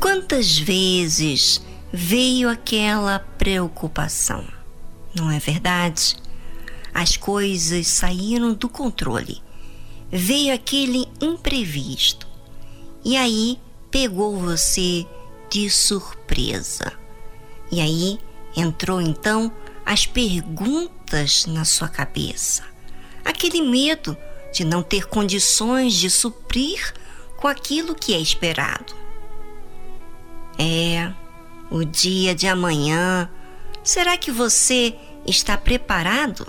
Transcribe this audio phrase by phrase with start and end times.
[0.00, 1.60] Quantas vezes
[1.92, 4.48] veio aquela preocupação?
[5.14, 6.16] Não é verdade?
[6.94, 9.42] As coisas saíram do controle.
[10.10, 12.26] Veio aquele imprevisto.
[13.04, 15.06] E aí pegou você
[15.50, 16.94] de surpresa.
[17.70, 18.18] E aí
[18.56, 19.52] entrou então
[19.84, 22.64] as perguntas na sua cabeça.
[23.22, 24.16] Aquele medo
[24.50, 26.94] de não ter condições de suprir
[27.36, 28.99] com aquilo que é esperado.
[30.62, 31.10] É,
[31.70, 33.30] o dia de amanhã,
[33.82, 34.94] será que você
[35.26, 36.46] está preparado?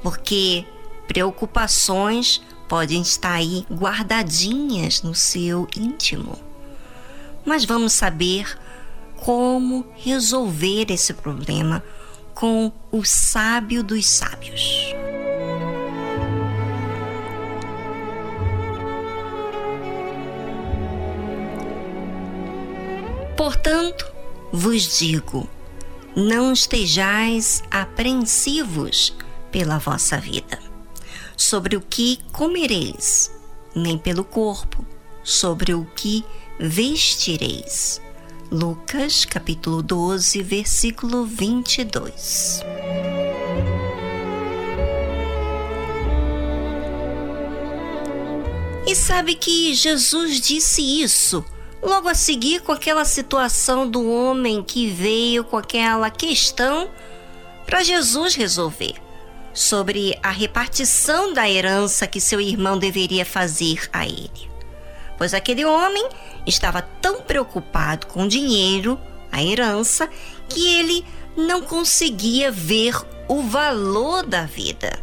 [0.00, 0.64] Porque
[1.08, 6.38] preocupações podem estar aí guardadinhas no seu íntimo.
[7.44, 8.56] Mas vamos saber
[9.16, 11.82] como resolver esse problema
[12.32, 14.94] com o sábio dos sábios.
[23.46, 24.04] Portanto,
[24.52, 25.48] vos digo:
[26.16, 29.14] não estejais apreensivos
[29.52, 30.58] pela vossa vida,
[31.36, 33.30] sobre o que comereis,
[33.72, 34.84] nem pelo corpo,
[35.22, 36.24] sobre o que
[36.58, 38.02] vestireis.
[38.50, 42.64] Lucas capítulo 12, versículo 22.
[48.88, 51.44] E sabe que Jesus disse isso
[51.82, 56.90] logo a seguir com aquela situação do homem que veio com aquela questão
[57.64, 58.94] para Jesus resolver
[59.52, 64.50] sobre a repartição da herança que seu irmão deveria fazer a ele.
[65.16, 66.06] Pois aquele homem
[66.46, 69.00] estava tão preocupado com o dinheiro,
[69.32, 70.08] a herança,
[70.48, 71.04] que ele
[71.36, 72.94] não conseguia ver
[73.28, 74.98] o valor da vida.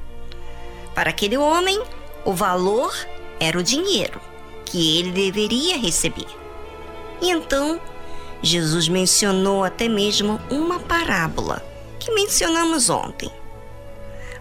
[0.93, 1.81] Para aquele homem,
[2.23, 2.95] o valor
[3.39, 4.21] era o dinheiro
[4.65, 6.42] que ele deveria receber.
[7.23, 7.79] E então,
[8.41, 11.65] Jesus mencionou até mesmo uma parábola
[11.97, 13.31] que mencionamos ontem.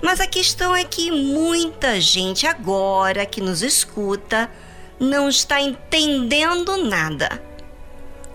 [0.02, 4.50] Mas a questão é que muita gente agora que nos escuta
[4.98, 7.40] não está entendendo nada.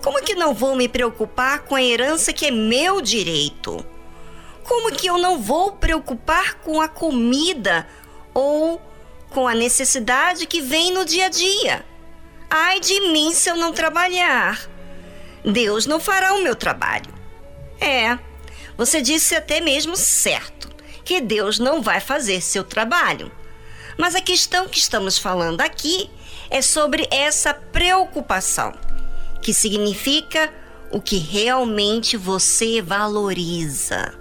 [0.02, 3.84] Como que não vou me preocupar com a herança que é meu direito?
[4.64, 7.86] Como que eu não vou preocupar com a comida
[8.32, 8.80] ou
[9.28, 11.84] com a necessidade que vem no dia a dia?
[12.50, 14.58] Ai de mim se eu não trabalhar.
[15.44, 17.12] Deus não fará o meu trabalho.
[17.78, 18.18] É,
[18.76, 20.68] você disse até mesmo certo
[21.04, 23.30] que Deus não vai fazer seu trabalho.
[23.98, 26.10] Mas a questão que estamos falando aqui
[26.48, 28.72] é sobre essa preocupação,
[29.42, 30.50] que significa
[30.90, 34.14] o que realmente você valoriza.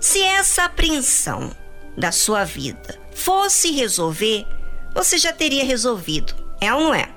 [0.00, 1.54] Se essa apreensão
[1.96, 4.46] da sua vida fosse resolver,
[4.94, 7.08] você já teria resolvido é ou não é?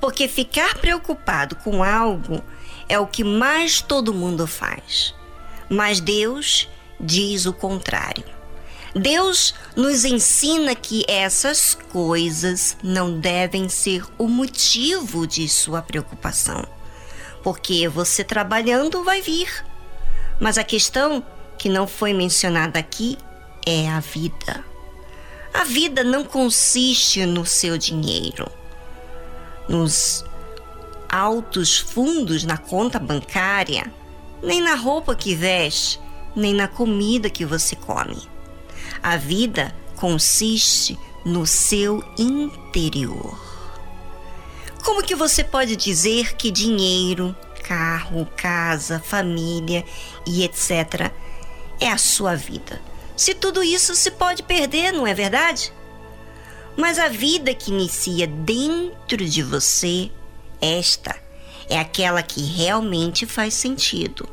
[0.00, 2.42] Porque ficar preocupado com algo
[2.88, 5.14] é o que mais todo mundo faz.
[5.68, 6.68] Mas Deus
[7.00, 8.24] diz o contrário.
[8.94, 16.64] Deus nos ensina que essas coisas não devem ser o motivo de sua preocupação.
[17.42, 19.64] Porque você trabalhando vai vir.
[20.38, 21.24] Mas a questão
[21.58, 23.18] que não foi mencionada aqui
[23.66, 24.64] é a vida.
[25.54, 28.50] A vida não consiste no seu dinheiro,
[29.68, 30.24] nos
[31.08, 33.90] altos fundos na conta bancária,
[34.42, 36.00] nem na roupa que veste,
[36.34, 38.20] nem na comida que você come.
[39.00, 43.38] A vida consiste no seu interior.
[44.82, 49.84] Como que você pode dizer que dinheiro, carro, casa, família
[50.26, 51.12] e etc.
[51.80, 52.82] é a sua vida?
[53.16, 55.72] Se tudo isso se pode perder, não é verdade?
[56.76, 60.10] Mas a vida que inicia dentro de você,
[60.60, 61.14] esta
[61.68, 64.28] é aquela que realmente faz sentido.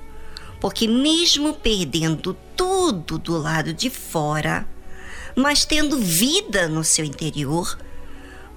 [0.59, 4.67] Porque, mesmo perdendo tudo do lado de fora,
[5.35, 7.77] mas tendo vida no seu interior,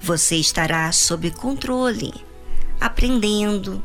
[0.01, 2.13] você estará sob controle,
[2.81, 3.83] aprendendo,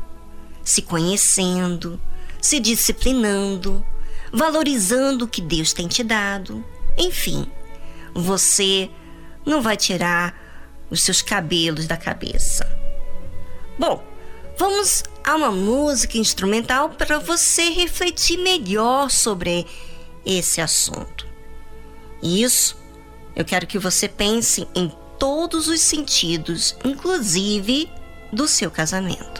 [0.62, 2.00] se conhecendo,
[2.40, 3.84] se disciplinando
[4.32, 6.64] valorizando o que Deus tem te dado.
[6.96, 7.46] Enfim,
[8.14, 8.90] você
[9.44, 10.34] não vai tirar
[10.90, 12.66] os seus cabelos da cabeça.
[13.78, 14.04] Bom,
[14.58, 19.66] vamos a uma música instrumental para você refletir melhor sobre
[20.24, 21.26] esse assunto.
[22.22, 22.76] Isso,
[23.34, 27.90] eu quero que você pense em todos os sentidos, inclusive
[28.32, 29.39] do seu casamento.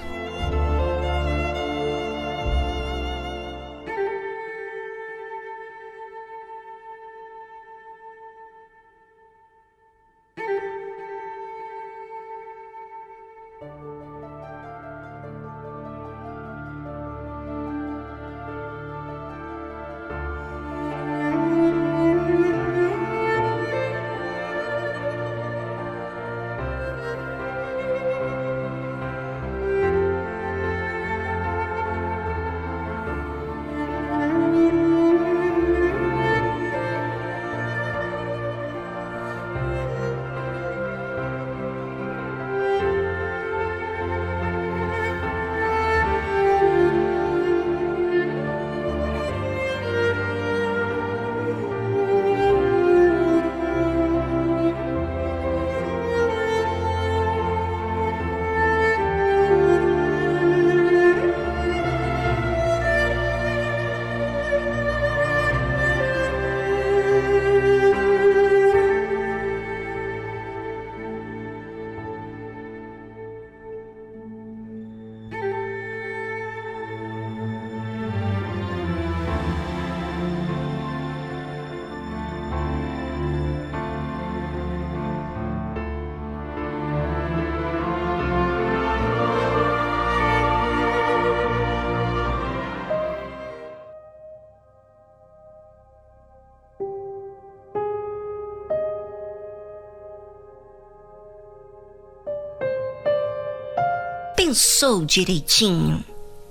[104.50, 106.04] Pensou direitinho?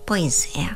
[0.06, 0.74] Pois é.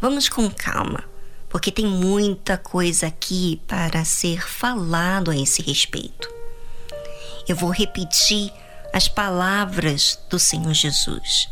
[0.00, 1.04] Vamos com calma,
[1.48, 6.28] porque tem muita coisa aqui para ser falado a esse respeito.
[7.46, 8.52] Eu vou repetir
[8.92, 11.48] as palavras do Senhor Jesus,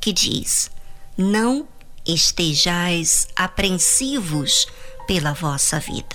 [0.00, 0.70] que diz:
[1.16, 1.66] Não
[2.06, 4.68] estejais apreensivos
[5.08, 6.14] pela vossa vida,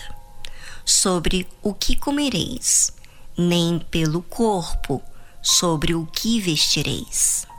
[0.86, 2.90] sobre o que comereis,
[3.38, 5.02] nem pelo corpo,
[5.42, 7.52] sobre o que vestireis.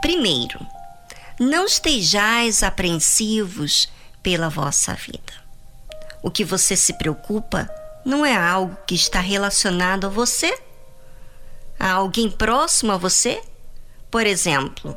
[0.00, 0.58] Primeiro,
[1.38, 3.88] não estejais apreensivos
[4.22, 5.32] pela vossa vida.
[6.22, 7.68] O que você se preocupa
[8.04, 10.56] não é algo que está relacionado a você?
[11.78, 13.40] A alguém próximo a você?
[14.10, 14.96] Por exemplo,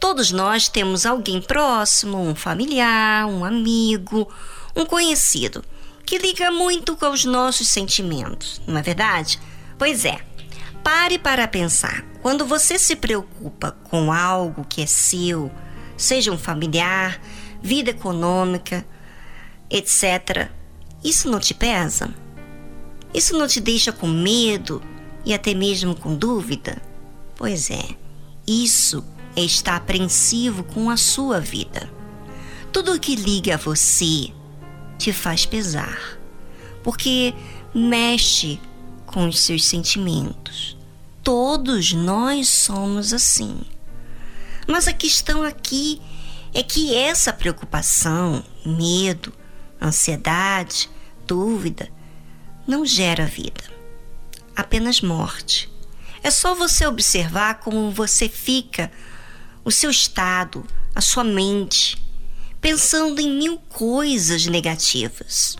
[0.00, 4.32] todos nós temos alguém próximo, um familiar, um amigo,
[4.74, 5.64] um conhecido,
[6.04, 9.40] que liga muito com os nossos sentimentos, não é verdade?
[9.78, 10.18] Pois é.
[10.82, 12.04] Pare para pensar.
[12.26, 15.48] Quando você se preocupa com algo que é seu,
[15.96, 17.20] seja um familiar,
[17.62, 18.84] vida econômica,
[19.70, 20.50] etc.,
[21.04, 22.12] isso não te pesa?
[23.14, 24.82] Isso não te deixa com medo
[25.24, 26.82] e até mesmo com dúvida?
[27.36, 27.90] Pois é,
[28.44, 29.04] isso
[29.36, 31.88] é estar apreensivo com a sua vida.
[32.72, 34.32] Tudo o que liga a você
[34.98, 36.18] te faz pesar,
[36.82, 37.32] porque
[37.72, 38.58] mexe
[39.06, 40.75] com os seus sentimentos.
[41.26, 43.60] Todos nós somos assim.
[44.64, 46.00] Mas a questão aqui
[46.54, 49.32] é que essa preocupação, medo,
[49.82, 50.88] ansiedade,
[51.26, 51.88] dúvida,
[52.64, 53.64] não gera vida,
[54.54, 55.68] apenas morte.
[56.22, 58.88] É só você observar como você fica,
[59.64, 60.64] o seu estado,
[60.94, 62.00] a sua mente,
[62.60, 65.56] pensando em mil coisas negativas.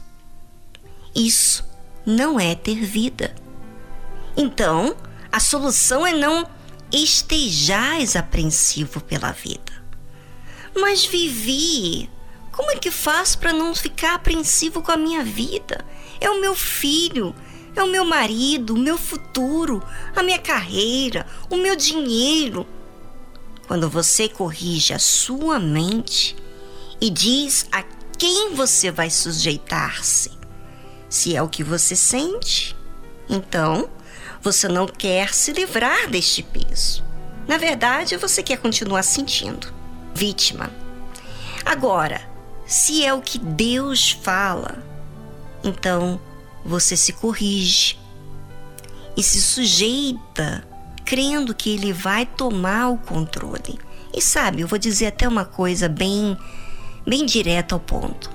[1.12, 1.64] Isso
[2.06, 3.34] não é ter vida.
[4.36, 4.96] Então,
[5.36, 6.48] a solução é não
[6.90, 9.84] estejais apreensivo pela vida.
[10.74, 12.08] Mas Vivi,
[12.50, 15.84] como é que faço para não ficar apreensivo com a minha vida?
[16.18, 17.34] É o meu filho,
[17.74, 19.82] é o meu marido, o meu futuro,
[20.14, 22.66] a minha carreira, o meu dinheiro.
[23.66, 26.34] Quando você corrige a sua mente
[26.98, 27.82] e diz a
[28.16, 30.30] quem você vai sujeitar-se,
[31.10, 32.74] se é o que você sente,
[33.28, 33.90] então
[34.42, 37.04] você não quer se livrar deste peso.
[37.46, 39.72] Na verdade, você quer continuar sentindo
[40.14, 40.70] vítima.
[41.64, 42.20] Agora,
[42.66, 44.82] se é o que Deus fala,
[45.62, 46.20] então
[46.64, 47.98] você se corrige
[49.16, 50.66] e se sujeita,
[51.04, 53.78] crendo que Ele vai tomar o controle.
[54.12, 56.36] E sabe, eu vou dizer até uma coisa bem,
[57.06, 58.30] bem direta ao ponto.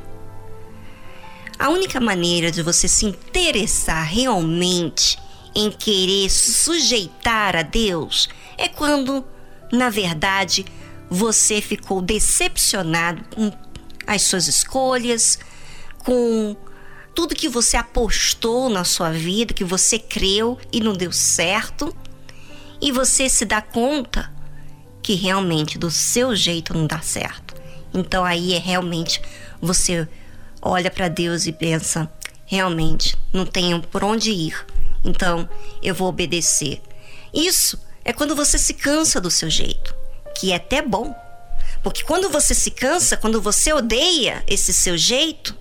[1.59, 5.19] A única maneira de você se interessar realmente
[5.55, 9.25] em querer sujeitar a Deus é quando,
[9.71, 10.65] na verdade,
[11.09, 13.51] você ficou decepcionado com
[14.07, 15.39] as suas escolhas,
[15.99, 16.55] com
[17.13, 21.95] tudo que você apostou na sua vida, que você creu e não deu certo,
[22.81, 24.31] e você se dá conta
[25.03, 27.55] que realmente do seu jeito não dá certo.
[27.93, 29.21] Então aí é realmente
[29.61, 30.07] você
[30.61, 32.11] olha para Deus e pensa:
[32.45, 34.65] realmente não tenho por onde ir,
[35.03, 35.49] então
[35.81, 36.81] eu vou obedecer.
[37.33, 40.01] Isso é quando você se cansa do seu jeito
[40.41, 41.15] que é até bom.
[41.83, 45.55] Porque quando você se cansa, quando você odeia esse seu jeito,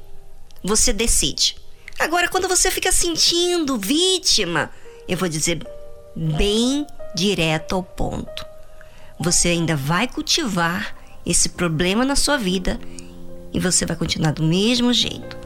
[0.62, 1.56] você decide.
[1.99, 4.70] Agora, quando você fica sentindo vítima,
[5.09, 5.66] eu vou dizer
[6.16, 8.47] bem direto ao ponto.
[9.18, 12.80] Você ainda vai cultivar esse problema na sua vida
[13.52, 15.39] e você vai continuar do mesmo jeito.